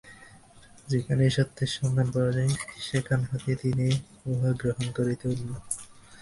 যেখানেই 0.87 1.31
সত্যের 1.37 1.69
সন্ধান 1.77 2.07
পাওয়া 2.13 2.31
যায়, 2.31 2.53
সেখান 2.87 3.19
হইতেই 3.23 3.57
তিনি 3.63 3.87
উহা 4.25 4.51
গ্রহণ 4.61 4.87
করিতে 4.97 5.25
উন্মুখ। 5.27 5.61